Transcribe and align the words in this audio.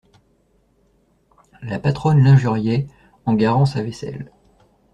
La 1.61 1.77
patronne 1.77 2.23
l'injuriait, 2.23 2.87
en 3.27 3.35
garant 3.35 3.67
sa 3.67 3.83
vaisselle. 3.83 4.31